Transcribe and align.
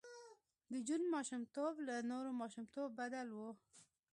د 0.71 0.73
جون 0.87 1.01
ماشومتوب 1.15 1.73
له 1.87 1.95
نورو 2.11 2.29
ماشومانو 2.41 2.83
بدل 2.99 3.27
و 3.37 3.39